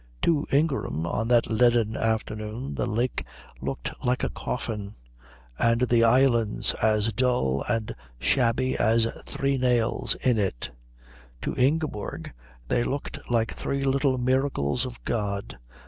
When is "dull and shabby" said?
7.13-8.75